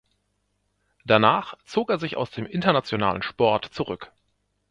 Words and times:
Danach 1.05 1.55
zog 1.65 1.91
er 1.91 1.99
sich 1.99 2.17
aus 2.17 2.31
dem 2.31 2.47
internationalen 2.47 3.21
Sport 3.21 3.65
zurück. 3.65 4.11